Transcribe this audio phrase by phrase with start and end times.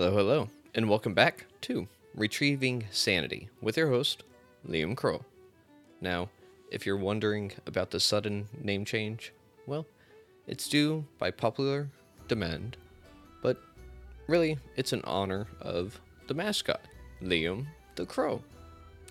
[0.00, 4.22] Hello, hello, and welcome back to Retrieving Sanity with your host,
[4.66, 5.26] Liam Crow.
[6.00, 6.30] Now,
[6.70, 9.34] if you're wondering about the sudden name change,
[9.66, 9.86] well,
[10.46, 11.90] it's due by popular
[12.28, 12.78] demand,
[13.42, 13.60] but
[14.26, 16.80] really, it's in honor of the mascot,
[17.22, 18.42] Liam the Crow.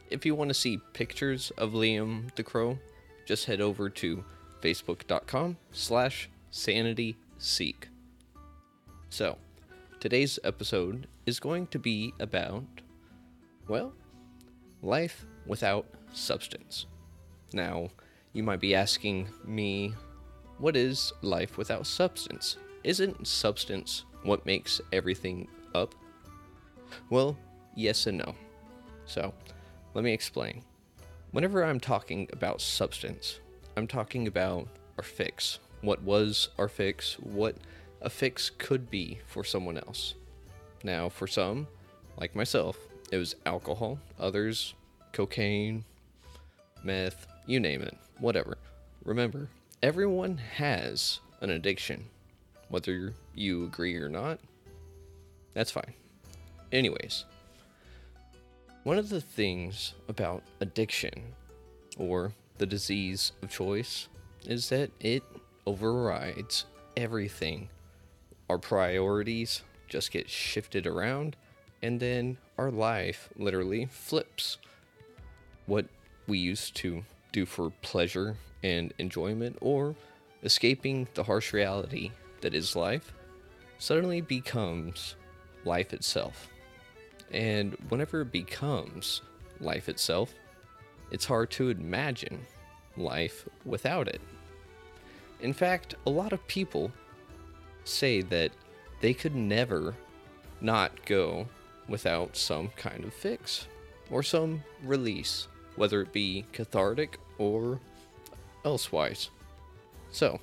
[0.10, 2.80] If you want to see pictures of Liam the Crow,
[3.27, 4.24] just head over to
[4.63, 7.76] facebook.com slash sanityseek.
[9.12, 9.38] So,
[9.99, 12.63] today's episode is going to be about,
[13.68, 13.93] well,
[14.82, 16.85] life without substance.
[17.51, 17.90] Now,
[18.32, 19.93] you might be asking me,
[20.57, 22.55] what is life without substance?
[22.85, 25.93] Isn't substance what makes everything up?
[27.09, 27.37] Well,
[27.76, 28.35] yes and no.
[29.05, 29.34] So,
[29.93, 30.63] let me explain.
[31.31, 33.41] Whenever I'm talking about substance,
[33.76, 35.59] I'm talking about our fix.
[35.81, 37.15] What was our fix?
[37.20, 37.57] What
[38.02, 40.16] a fix could be for someone else.
[40.84, 41.68] Now, for some,
[42.18, 42.78] like myself,
[43.12, 44.74] it was alcohol, others,
[45.12, 45.84] cocaine,
[46.84, 48.58] meth, you name it, whatever.
[49.04, 49.50] Remember,
[49.82, 52.05] everyone has an addiction.
[52.70, 54.40] Whether you agree or not,
[55.54, 55.94] that's fine.
[56.72, 57.26] Anyways,
[58.84, 61.34] one of the things about addiction,
[61.98, 64.08] or the disease of choice,
[64.46, 65.24] is that it
[65.66, 66.66] overrides
[66.96, 67.70] everything.
[68.50, 71.36] Our priorities just get shifted around,
[71.81, 74.58] and then our life literally flips.
[75.66, 75.86] What
[76.28, 79.96] we used to do for pleasure and enjoyment, or
[80.44, 82.12] escaping the harsh reality
[82.42, 83.14] that is life,
[83.78, 85.16] suddenly becomes
[85.64, 86.50] life itself.
[87.32, 89.22] And whenever it becomes
[89.62, 90.34] life itself,
[91.12, 92.46] it's hard to imagine
[92.98, 94.22] life without it.
[95.40, 96.92] In fact, a lot of people
[97.90, 98.52] say that
[99.02, 99.96] they could never
[100.62, 101.48] not go
[101.88, 103.68] without some kind of fix
[104.12, 107.80] or some release, whether it be cathartic or
[108.66, 109.30] elsewise.
[110.12, 110.40] So,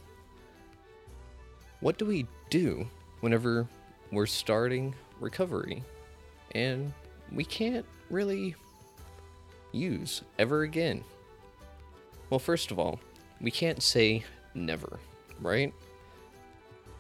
[1.81, 2.87] what do we do
[3.21, 3.67] whenever
[4.11, 5.83] we're starting recovery
[6.53, 6.93] and
[7.33, 8.55] we can't really
[9.73, 11.05] use ever again?
[12.31, 12.99] Well, first of all,
[13.41, 14.25] we can't say
[14.55, 14.99] never,
[15.41, 15.73] right?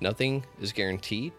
[0.00, 1.32] Nothing is guaranteed,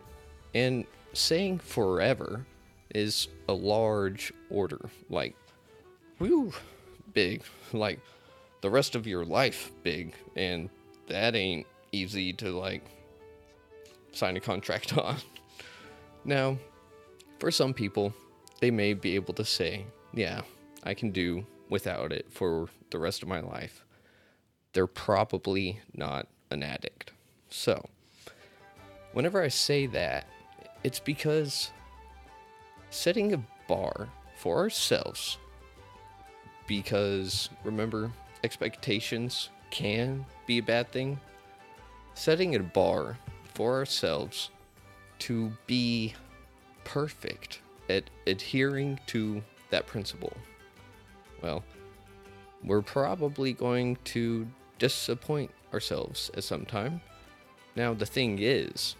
[0.53, 2.45] and saying forever
[2.93, 4.89] is a large order.
[5.09, 5.35] Like,
[6.17, 6.53] whew,
[7.13, 7.43] big.
[7.73, 7.99] Like,
[8.61, 10.69] the rest of your life big, and
[11.07, 12.83] that ain't easy to, like,
[14.11, 15.17] sign a contract on.
[16.25, 16.57] Now,
[17.39, 18.13] for some people,
[18.59, 20.41] they may be able to say, yeah,
[20.83, 23.83] I can do without it for the rest of my life.
[24.73, 27.11] They're probably not an addict.
[27.49, 27.87] So,
[29.17, 30.25] whenever I say that,
[30.83, 31.71] it's because
[32.91, 35.39] setting a bar for ourselves,
[36.67, 38.11] because remember,
[38.43, 41.19] expectations can be a bad thing.
[42.13, 43.17] Setting a bar
[43.55, 44.51] for ourselves
[45.17, 46.13] to be
[46.83, 49.41] perfect at adhering to
[49.71, 50.37] that principle.
[51.41, 51.63] Well,
[52.63, 57.01] we're probably going to disappoint ourselves at some time.
[57.75, 58.95] Now, the thing is,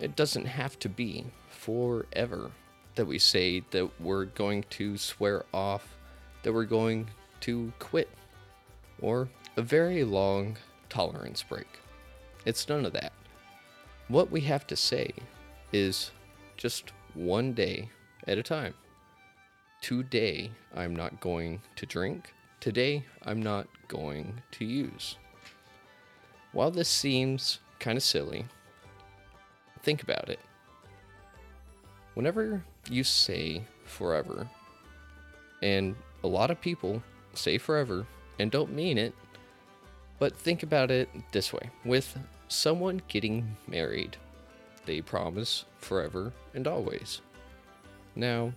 [0.00, 2.50] it doesn't have to be forever
[2.94, 5.96] that we say that we're going to swear off,
[6.42, 7.08] that we're going
[7.40, 8.08] to quit,
[9.00, 10.56] or a very long
[10.88, 11.66] tolerance break.
[12.44, 13.12] It's none of that.
[14.08, 15.12] What we have to say
[15.72, 16.10] is
[16.56, 17.88] just one day
[18.26, 18.74] at a time.
[19.80, 22.32] Today, I'm not going to drink.
[22.60, 25.16] Today, I'm not going to use.
[26.52, 28.46] While this seems kind of silly,
[29.84, 30.40] think about it.
[32.14, 34.48] Whenever you say forever,
[35.62, 37.02] and a lot of people
[37.34, 38.06] say forever
[38.38, 39.14] and don't mean it,
[40.18, 44.16] but think about it this way with someone getting married,
[44.86, 47.20] they promise forever and always.
[48.16, 48.52] Now,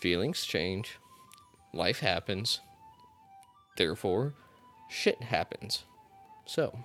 [0.00, 0.98] feelings change,
[1.72, 2.60] life happens,
[3.76, 4.32] therefore,
[4.88, 5.84] shit happens.
[6.46, 6.76] So,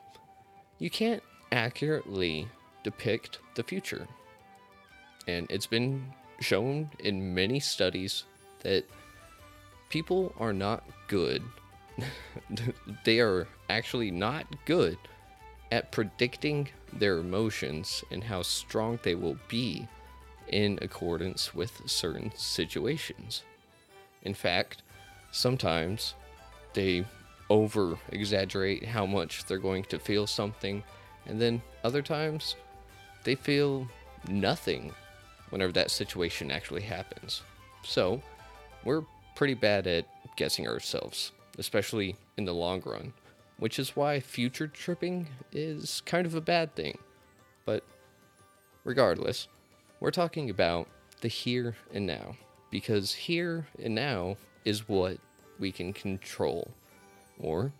[0.77, 2.47] you can't accurately
[2.89, 4.07] depict the future.
[5.27, 8.23] And it's been shown in many studies
[8.61, 8.83] that
[9.89, 11.43] people are not good.
[13.05, 14.97] they are actually not good
[15.71, 19.87] at predicting their emotions and how strong they will be
[20.47, 23.43] in accordance with certain situations.
[24.23, 24.81] In fact,
[25.31, 26.15] sometimes
[26.73, 27.05] they
[27.51, 30.83] over exaggerate how much they're going to feel something,
[31.27, 32.55] and then other times
[33.29, 33.87] they feel
[34.27, 34.91] nothing
[35.51, 37.43] whenever that situation actually happens.
[37.83, 38.23] So,
[38.83, 39.03] we're
[39.35, 43.13] pretty bad at guessing ourselves, especially in the long run,
[43.59, 46.97] which is why future tripping is kind of a bad thing.
[47.65, 47.83] But
[48.83, 49.47] regardless,
[49.99, 50.87] we're talking about
[51.21, 52.35] the here and now,
[52.71, 55.19] because here and now is what
[55.59, 56.71] we can control,
[57.39, 57.73] or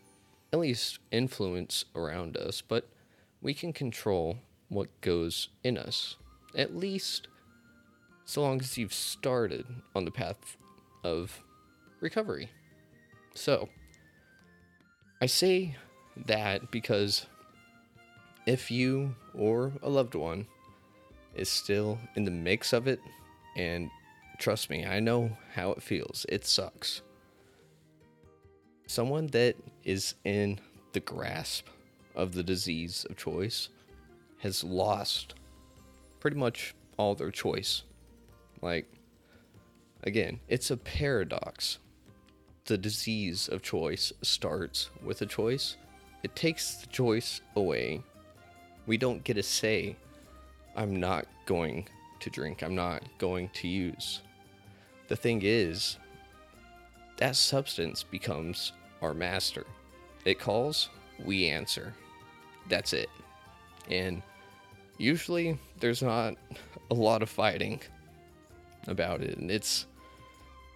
[0.53, 2.87] at least influence around us, but
[3.41, 4.37] we can control
[4.69, 6.15] what goes in us,
[6.55, 7.27] at least
[8.25, 10.55] so long as you've started on the path
[11.03, 11.41] of
[11.99, 12.49] recovery.
[13.33, 13.69] So,
[15.21, 15.75] I say
[16.27, 17.25] that because
[18.45, 20.45] if you or a loved one
[21.35, 22.99] is still in the mix of it,
[23.55, 23.89] and
[24.37, 27.01] trust me, I know how it feels, it sucks.
[28.87, 30.59] Someone that is in
[30.93, 31.67] the grasp
[32.15, 33.69] of the disease of choice
[34.39, 35.35] has lost
[36.19, 37.83] pretty much all their choice.
[38.61, 38.91] Like,
[40.03, 41.79] again, it's a paradox.
[42.65, 45.77] The disease of choice starts with a choice,
[46.23, 48.03] it takes the choice away.
[48.85, 49.95] We don't get a say.
[50.75, 51.87] I'm not going
[52.19, 54.21] to drink, I'm not going to use.
[55.07, 55.97] The thing is,
[57.17, 59.65] that substance becomes our master.
[60.25, 60.89] It calls,
[61.23, 61.93] we answer.
[62.69, 63.09] That's it.
[63.89, 64.21] And
[64.99, 66.35] usually there's not
[66.91, 67.81] a lot of fighting
[68.87, 69.37] about it.
[69.39, 69.87] And it's,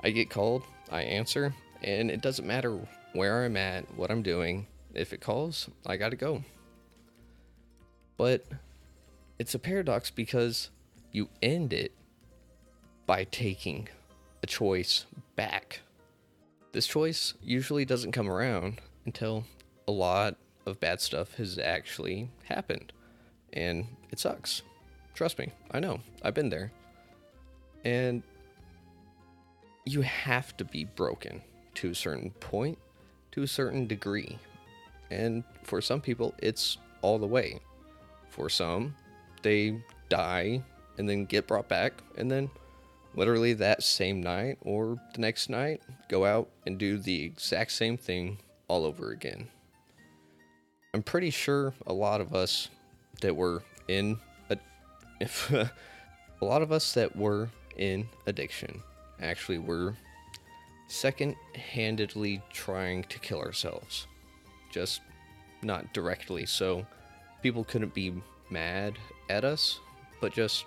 [0.02, 1.54] I get called, I answer,
[1.84, 2.80] and it doesn't matter
[3.14, 4.66] where I'm at, what I'm doing.
[4.96, 6.44] If it calls, I gotta go.
[8.18, 8.46] But
[9.38, 10.70] it's a paradox because
[11.12, 11.92] you end it
[13.06, 13.90] by taking
[14.42, 15.06] a choice
[15.36, 15.82] back.
[16.72, 19.46] This choice usually doesn't come around until
[19.88, 22.94] a lot of bad stuff has actually happened.
[23.52, 24.62] And it sucks.
[25.16, 26.00] Trust me, I know.
[26.22, 26.72] I've been there.
[27.84, 28.22] And
[29.86, 31.42] you have to be broken
[31.74, 32.78] to a certain point,
[33.32, 34.38] to a certain degree.
[35.10, 37.60] And for some people, it's all the way.
[38.30, 38.96] For some,
[39.42, 40.62] they die
[41.00, 42.52] and then get brought back, and then
[43.16, 47.98] literally that same night or the next night, go out and do the exact same
[47.98, 48.38] thing
[48.68, 49.48] all over again.
[50.94, 52.70] I'm pretty sure a lot of us
[53.22, 54.18] that were in
[54.50, 54.58] a,
[55.20, 55.72] if a
[56.42, 58.82] lot of us that were in addiction
[59.20, 59.96] actually were
[60.88, 64.08] second-handedly trying to kill ourselves.
[64.72, 65.02] Just
[65.62, 66.86] not directly, so
[67.42, 68.14] people couldn't be
[68.50, 68.98] mad
[69.30, 69.80] at us,
[70.22, 70.66] but just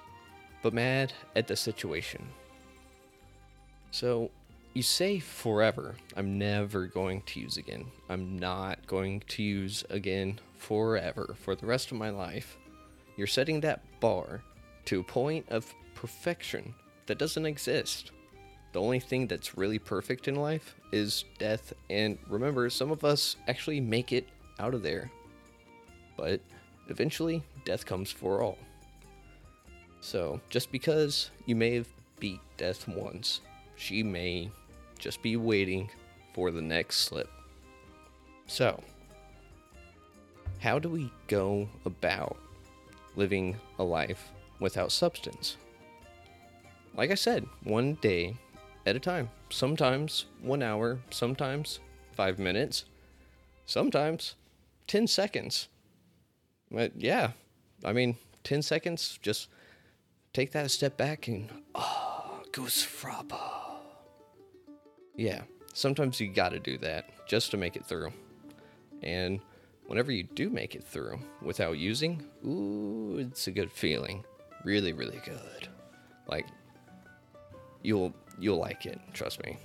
[0.62, 2.26] but mad at the situation.
[3.90, 4.30] So
[4.74, 5.94] you say forever.
[6.16, 7.86] I'm never going to use again.
[8.08, 12.58] I'm not going to use again forever for the rest of my life.
[13.16, 14.42] You're setting that bar
[14.86, 16.74] to a point of perfection
[17.06, 18.11] that doesn't exist.
[18.73, 23.37] The only thing that's really perfect in life is death, and remember, some of us
[23.49, 25.11] actually make it out of there.
[26.16, 26.40] But
[26.88, 28.58] eventually, death comes for all.
[30.00, 31.88] So, just because you may have
[32.20, 33.40] beat death once,
[33.76, 34.50] she may
[34.99, 35.90] just be waiting
[36.35, 37.30] for the next slip.
[38.46, 38.82] So,
[40.58, 42.37] how do we go about
[43.16, 45.56] living a life without substance?
[46.94, 48.37] Like I said, one day
[48.87, 49.30] at a time.
[49.50, 51.80] Sometimes one hour, sometimes
[52.12, 52.85] five minutes,
[53.66, 54.37] sometimes
[54.87, 55.68] 10 seconds.
[56.70, 57.32] But yeah,
[57.85, 59.49] I mean, 10 seconds, just
[60.32, 63.40] take that a step back and, ah, oh, goosfraba.
[65.16, 65.42] Yeah,
[65.75, 68.12] sometimes you gotta do that just to make it through.
[69.02, 69.40] And
[69.87, 74.25] whenever you do make it through without using, ooh, it's a good feeling.
[74.64, 75.69] Really, really good.
[76.28, 76.47] Like
[77.83, 79.59] you'll you'll like it, trust me.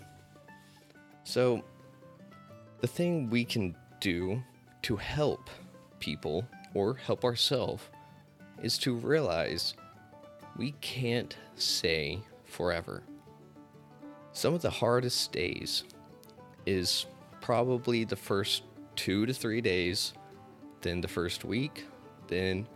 [1.24, 1.64] So
[2.80, 4.42] the thing we can do
[4.84, 5.50] to help
[6.00, 7.84] people or help ourselves
[8.62, 9.74] is to realize
[10.58, 13.04] we can't say forever.
[14.34, 15.84] Some of the hardest days
[16.66, 17.06] is
[17.42, 18.64] probably the first
[19.02, 20.14] two to three days,
[20.82, 21.86] then the first week,
[22.28, 22.68] then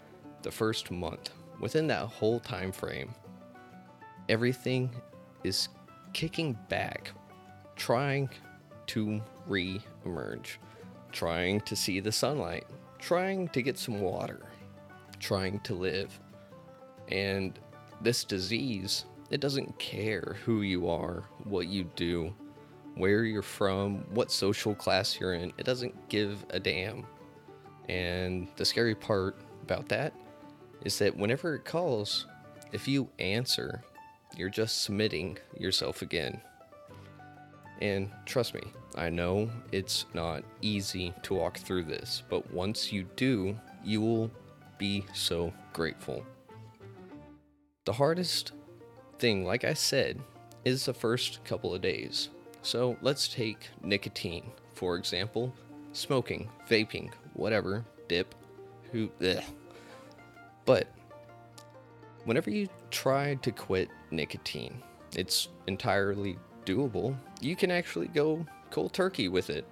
[0.42, 1.30] the first month.
[1.60, 3.14] Within that whole time frame,
[4.28, 4.90] everything
[5.44, 5.70] is
[6.14, 7.12] kicking back,
[7.76, 8.28] trying
[8.88, 10.60] to re emerge,
[11.12, 12.66] trying to see the sunlight,
[12.98, 14.42] trying to get some water,
[15.20, 16.20] trying to live.
[17.08, 17.60] And
[18.02, 22.34] this disease it doesn't care who you are, what you do,
[22.96, 25.54] where you're from, what social class you're in.
[25.58, 27.06] It doesn't give a damn.
[27.90, 30.14] And the scary part about that
[30.84, 32.26] is that whenever it calls,
[32.72, 33.84] if you answer,
[34.36, 36.42] you're just submitting yourself again.
[37.82, 38.62] And trust me,
[38.96, 44.32] I know it's not easy to walk through this, but once you do, you will
[44.78, 46.24] be so grateful.
[47.86, 48.54] The hardest
[49.20, 50.20] thing, like I said,
[50.64, 52.30] is the first couple of days.
[52.66, 55.54] So let's take nicotine, for example,
[55.94, 58.34] smoking, vaping, whatever, dip,
[58.92, 59.12] who.
[60.66, 60.88] But
[62.24, 64.82] whenever you try to quit nicotine,
[65.16, 67.16] it's entirely doable.
[67.40, 69.68] You can actually go cold turkey with it.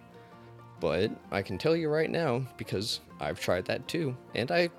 [0.80, 4.70] But I can tell you right now, because I've tried that too, and I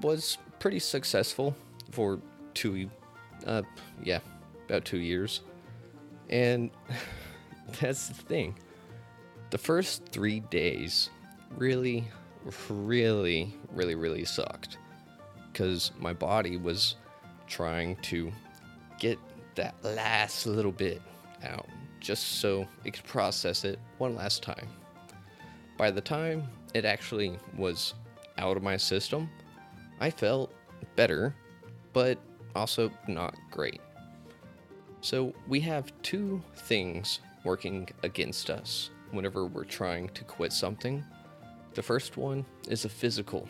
[0.00, 1.54] was pretty successful
[1.90, 2.20] for
[2.54, 2.88] two,
[3.46, 3.62] uh,
[4.02, 4.20] yeah,
[4.66, 5.42] about two years.
[6.32, 6.70] And
[7.80, 8.56] that's the thing.
[9.50, 11.10] The first three days
[11.56, 12.04] really,
[12.68, 14.78] really, really, really sucked
[15.52, 16.96] because my body was
[17.46, 18.32] trying to
[18.98, 19.18] get
[19.54, 21.02] that last little bit
[21.44, 21.66] out
[22.00, 24.66] just so it could process it one last time.
[25.76, 27.92] By the time it actually was
[28.38, 29.28] out of my system,
[30.00, 30.52] I felt
[30.96, 31.34] better,
[31.92, 32.18] but
[32.56, 33.80] also not great.
[35.02, 41.04] So we have two things working against us whenever we're trying to quit something.
[41.74, 43.48] The first one is a physical.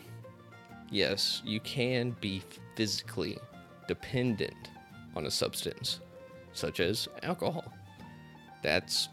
[0.90, 2.42] Yes, you can be
[2.74, 3.36] physically
[3.86, 4.70] dependent
[5.14, 6.00] on a substance,
[6.54, 7.70] such as alcohol.
[8.62, 9.10] That's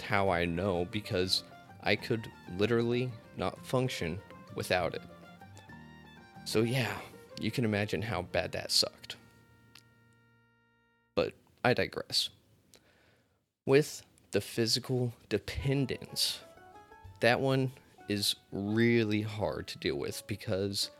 [0.00, 1.42] how I know because
[1.82, 4.20] I could literally not function
[4.54, 5.02] without it.
[6.44, 6.92] So, yeah,
[7.40, 9.16] you can imagine how bad that sucked.
[11.64, 12.28] I digress.
[13.64, 14.02] With
[14.32, 16.40] the physical dependence,
[17.20, 17.72] that one
[18.08, 20.90] is really hard to deal with because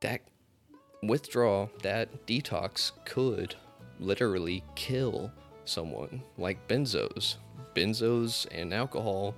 [0.00, 0.20] that
[1.02, 3.54] withdrawal, that detox could
[4.00, 5.30] literally kill
[5.64, 7.36] someone, like benzos.
[7.74, 9.34] Benzos and alcohol,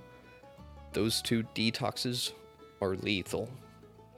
[0.93, 2.31] those two detoxes
[2.81, 3.47] are lethal.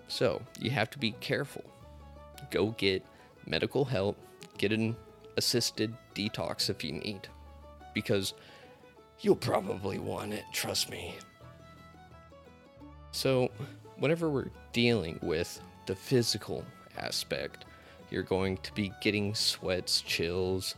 [0.08, 1.66] So you have to be careful.
[2.50, 3.06] Go get
[3.46, 4.18] medical help,
[4.58, 4.96] get an
[5.42, 7.28] assisted detox if you need,
[7.96, 8.36] because
[9.22, 11.16] you'll probably want it, trust me.
[13.12, 13.50] So,
[13.98, 16.64] whenever we're dealing with the physical
[16.96, 17.66] aspect,
[18.12, 20.76] you're going to be getting sweats, chills,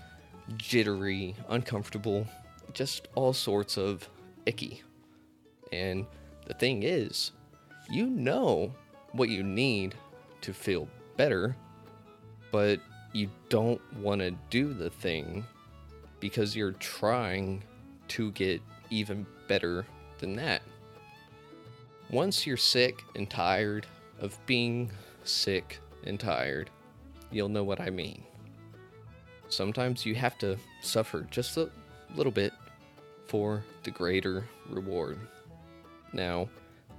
[0.56, 2.26] jittery, uncomfortable,
[2.72, 4.08] just all sorts of
[4.46, 4.82] icky.
[5.74, 6.06] And
[6.48, 7.32] the thing is,
[7.90, 8.74] you know
[9.12, 9.96] what you need
[10.40, 11.58] to feel better,
[12.50, 12.80] but
[13.14, 15.46] you don't want to do the thing
[16.20, 17.64] because you're trying
[18.10, 19.86] to get even better
[20.20, 20.62] than that.
[22.10, 23.86] Once you're sick and tired
[24.20, 24.92] of being
[25.24, 26.70] sick and tired,
[27.32, 28.24] you'll know what I mean.
[29.48, 31.70] Sometimes you have to suffer just a
[32.16, 32.54] little bit
[33.28, 35.20] for the greater reward.
[36.14, 36.50] Now,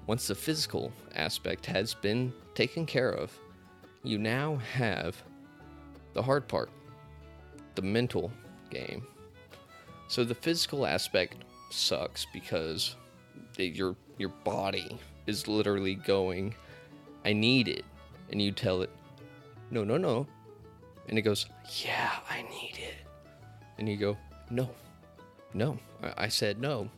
[0.07, 3.37] once the physical aspect has been taken care of,
[4.03, 5.23] you now have
[6.15, 6.71] the hard part
[7.75, 8.31] the mental
[8.71, 9.07] game.
[10.09, 11.37] So the physical aspect
[11.71, 12.97] sucks because
[13.57, 16.55] your your body is literally going,
[17.25, 17.85] I need it.
[18.31, 18.91] And you tell it,
[19.71, 20.27] no, no, no.
[21.09, 21.47] And it goes,
[21.85, 22.95] yeah, I need it.
[23.79, 24.17] And you go,
[24.51, 24.71] no,
[25.53, 25.79] no.
[26.17, 26.89] I said no.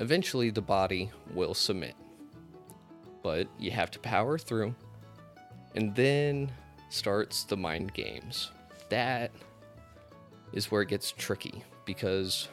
[0.00, 1.94] Eventually, the body will submit.
[3.22, 4.74] But you have to power through.
[5.74, 6.50] And then
[6.94, 8.50] starts the mind games.
[8.88, 9.32] That
[10.52, 12.48] is where it gets tricky because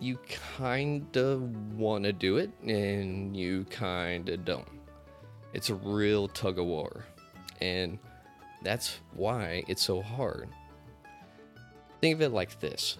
[0.00, 0.18] you
[0.58, 4.68] kind of want to do it and you kind of don't.
[5.54, 7.04] It's a real tug of war.
[7.60, 7.98] And
[8.62, 10.50] that's why it's so hard.
[12.02, 12.98] Think of it like this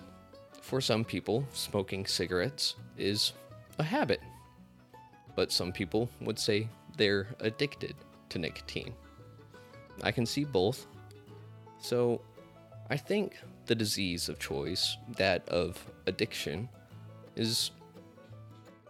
[0.63, 3.35] for some people, smoking cigarettes is
[3.79, 4.21] a habit,
[5.37, 7.95] but some people would say they're addicted
[8.31, 8.95] to nicotine.
[10.03, 10.87] I can see both.
[11.79, 12.21] So
[12.89, 13.37] I think
[13.67, 16.69] the disease of choice, that of addiction,
[17.35, 17.73] is,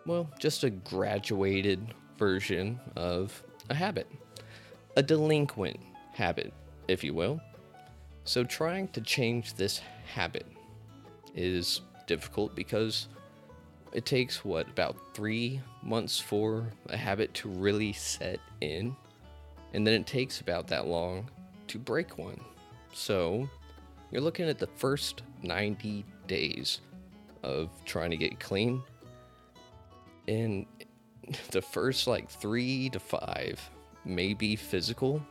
[0.05, 4.07] well, just a graduated version of a habit,
[4.97, 5.81] a delinquent
[6.13, 6.53] habit,
[6.89, 7.41] if you will.
[8.25, 9.81] So, trying to change this
[10.13, 10.47] habit
[11.35, 13.09] is difficult because
[13.93, 18.97] it takes what about three months for a habit to really set in,
[19.77, 21.29] and then it takes about that long
[21.69, 22.41] to break one.
[22.95, 23.47] So,
[24.11, 26.81] you're looking at the first 90 days
[27.43, 28.83] of trying to get clean.
[30.29, 30.65] And
[31.51, 33.61] the first like three to five
[34.07, 35.23] may be physical,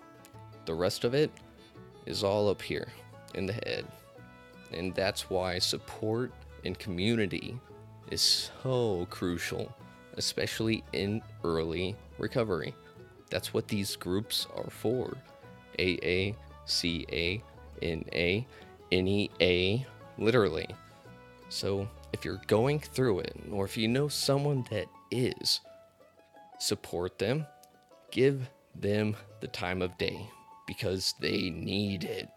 [0.66, 1.32] the rest of it
[2.06, 2.88] is all up here
[3.34, 3.84] in the head.
[4.72, 6.32] And that's why support
[6.64, 7.60] and community
[8.12, 9.74] is so crucial,
[10.18, 12.76] especially in early recovery.
[13.36, 15.18] That's what these groups are for
[15.78, 16.32] AA,
[16.64, 17.44] CA,
[17.82, 18.46] NA,
[18.90, 19.86] NEA,
[20.18, 20.70] literally.
[21.50, 25.60] So if you're going through it, or if you know someone that is,
[26.60, 27.46] support them,
[28.10, 30.30] give them the time of day
[30.66, 32.30] because they need it.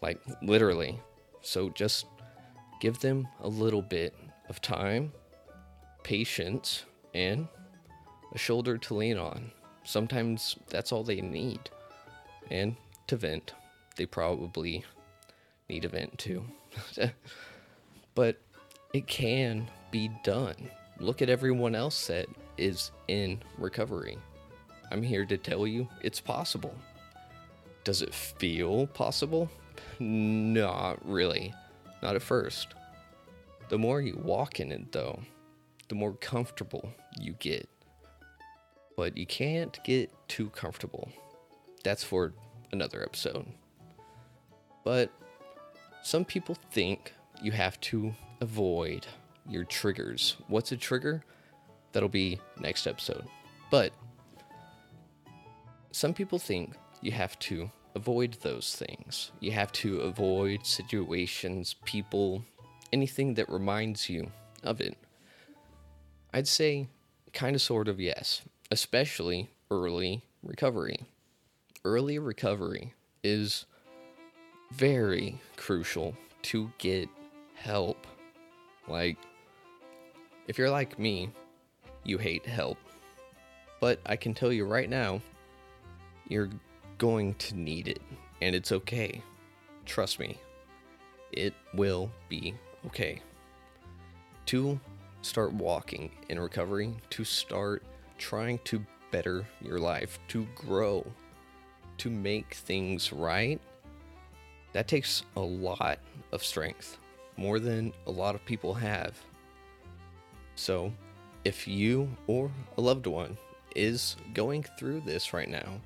[0.00, 0.98] Like literally.
[1.42, 2.06] So just
[2.80, 4.14] give them a little bit
[4.48, 5.12] of time,
[6.02, 7.46] patience, and
[8.32, 9.52] a shoulder to lean on.
[9.90, 11.58] Sometimes that's all they need.
[12.48, 12.76] And
[13.08, 13.54] to vent,
[13.96, 14.84] they probably
[15.68, 16.44] need a vent too.
[18.14, 18.40] but
[18.94, 20.54] it can be done.
[21.00, 24.16] Look at everyone else that is in recovery.
[24.92, 26.76] I'm here to tell you it's possible.
[27.82, 29.50] Does it feel possible?
[29.98, 31.52] Not really.
[32.00, 32.68] Not at first.
[33.70, 35.18] The more you walk in it, though,
[35.88, 37.68] the more comfortable you get.
[39.00, 41.08] But you can't get too comfortable.
[41.82, 42.34] That's for
[42.70, 43.46] another episode.
[44.84, 45.10] But
[46.02, 49.06] some people think you have to avoid
[49.48, 50.36] your triggers.
[50.48, 51.24] What's a trigger?
[51.92, 53.24] That'll be next episode.
[53.70, 53.94] But
[55.92, 59.32] some people think you have to avoid those things.
[59.40, 62.44] You have to avoid situations, people,
[62.92, 64.30] anything that reminds you
[64.62, 64.94] of it.
[66.34, 66.88] I'd say
[67.32, 71.06] kind of sort of yes, especially early recovery.
[71.84, 73.66] Early recovery is
[74.72, 77.08] very crucial to get
[77.54, 78.06] help.
[78.86, 79.18] Like,
[80.46, 81.30] if you're like me,
[82.04, 82.78] you hate help.
[83.80, 85.20] But I can tell you right now,
[86.28, 86.50] you're
[86.98, 88.00] going to need it,
[88.40, 89.22] and it's okay.
[89.86, 90.38] Trust me,
[91.32, 92.54] it will be
[92.86, 93.22] okay.
[94.46, 94.78] To
[95.22, 97.82] start walking in recovery, to start
[98.20, 101.04] trying to better your life, to grow,
[101.98, 103.60] to make things right,
[104.72, 105.98] that takes a lot
[106.30, 106.98] of strength,
[107.36, 109.18] more than a lot of people have.
[110.54, 110.92] So,
[111.44, 113.36] if you or a loved one
[113.74, 115.80] is going through this right now,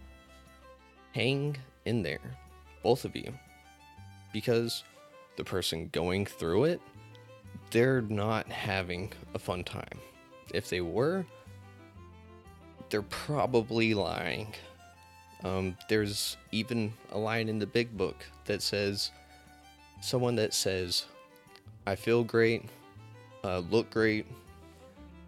[1.12, 2.36] hang in there,
[2.82, 3.32] both of you,
[4.32, 4.82] because
[5.36, 6.80] the person going through it,
[7.70, 9.98] they're not having a fun time.
[10.52, 11.24] If they were,
[12.90, 14.54] they're probably lying.
[15.42, 19.10] Um, there's even a line in the big book that says,
[20.00, 21.04] someone that says,
[21.86, 22.64] I feel great,
[23.42, 24.26] uh, look great,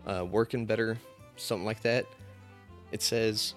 [0.07, 0.97] uh, working better,
[1.37, 2.07] something like that.
[2.93, 3.55] It says,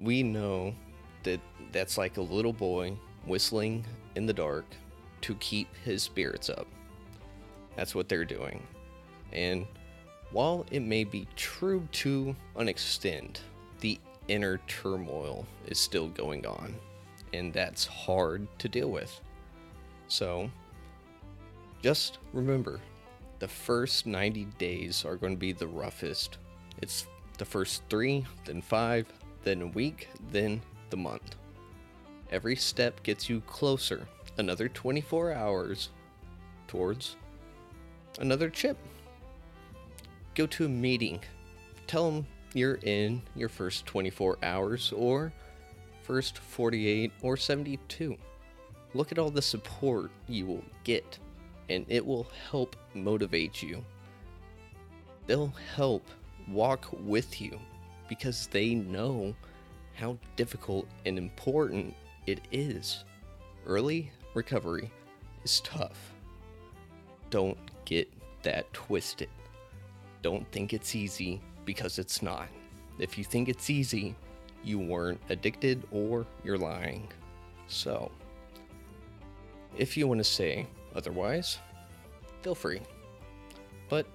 [0.00, 0.74] we know
[1.22, 1.40] that
[1.72, 2.96] that's like a little boy
[3.26, 3.84] whistling
[4.16, 4.64] in the dark
[5.20, 6.66] to keep his spirits up.
[7.76, 8.66] That's what they're doing.
[9.32, 9.66] And
[10.32, 13.42] while it may be true to an extent,
[13.80, 16.74] the inner turmoil is still going on,
[17.32, 19.20] and that's hard to deal with.
[20.08, 20.50] So,
[21.82, 22.80] just remember
[23.40, 26.38] the first 90 days are going to be the roughest.
[26.80, 27.06] It's
[27.38, 29.06] the first three, then five,
[29.42, 31.36] then a week, then the month.
[32.30, 35.88] Every step gets you closer, another 24 hours
[36.68, 37.16] towards
[38.18, 38.76] another chip.
[40.40, 41.20] Go to a meeting.
[41.86, 45.34] Tell them you're in your first 24 hours or
[46.02, 48.16] first 48 or 72.
[48.94, 51.18] Look at all the support you will get,
[51.68, 53.84] and it will help motivate you.
[55.26, 56.08] They'll help
[56.48, 57.60] walk with you
[58.08, 59.34] because they know
[59.92, 61.94] how difficult and important
[62.26, 63.04] it is.
[63.66, 64.90] Early recovery
[65.44, 66.14] is tough.
[67.28, 68.10] Don't get
[68.42, 69.28] that twisted.
[70.22, 72.48] Don't think it's easy because it's not.
[72.98, 74.14] If you think it's easy,
[74.62, 77.08] you weren't addicted or you're lying.
[77.68, 78.10] So,
[79.76, 81.58] if you want to say otherwise,
[82.42, 82.80] feel free.
[83.88, 84.06] But,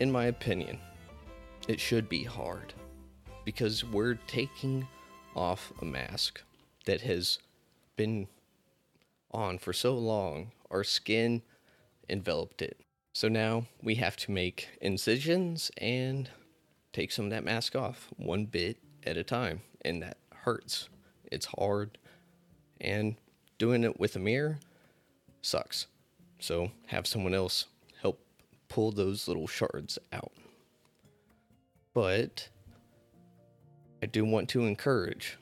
[0.00, 0.78] in my opinion,
[1.68, 2.74] it should be hard
[3.44, 4.86] because we're taking
[5.34, 6.42] off a mask
[6.84, 7.38] that has
[7.96, 8.26] been
[9.30, 11.42] on for so long, our skin
[12.08, 12.78] enveloped it.
[13.14, 16.28] So now we have to make incisions and
[16.92, 19.60] take some of that mask off one bit at a time.
[19.82, 20.88] And that hurts.
[21.30, 21.96] It's hard.
[22.80, 23.14] And
[23.56, 24.58] doing it with a mirror
[25.42, 25.86] sucks.
[26.40, 27.66] So have someone else
[28.02, 28.20] help
[28.68, 30.32] pull those little shards out.
[31.94, 32.48] But
[34.02, 35.38] I do want to encourage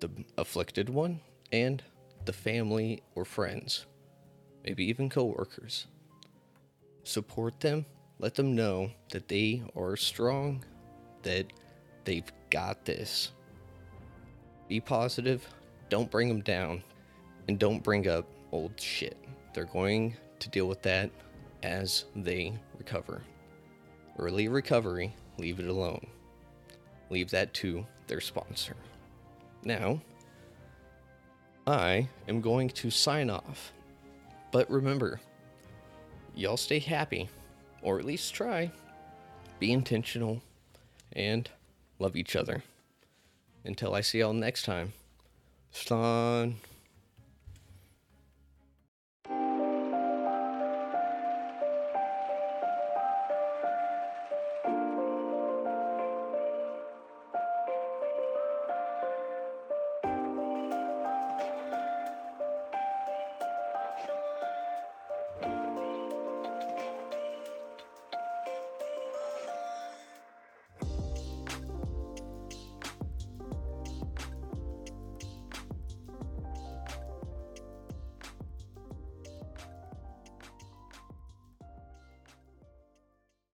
[0.00, 1.20] the afflicted one
[1.52, 1.82] and
[2.24, 3.84] the family or friends,
[4.64, 5.86] maybe even coworkers.
[7.04, 7.86] Support them,
[8.18, 10.64] let them know that they are strong,
[11.22, 11.46] that
[12.04, 13.32] they've got this.
[14.68, 15.46] Be positive,
[15.88, 16.82] don't bring them down,
[17.48, 19.16] and don't bring up old shit.
[19.54, 21.10] They're going to deal with that
[21.62, 23.22] as they recover.
[24.18, 26.06] Early recovery, leave it alone.
[27.08, 28.76] Leave that to their sponsor.
[29.64, 30.00] Now,
[31.66, 33.72] I am going to sign off.
[34.52, 35.20] But remember,
[36.40, 37.28] y'all stay happy,
[37.82, 38.70] or at least try.
[39.58, 40.40] Be intentional,
[41.12, 41.50] and
[41.98, 42.62] love each other.
[43.64, 44.94] Until I see y'all next time,
[45.70, 46.56] Stan.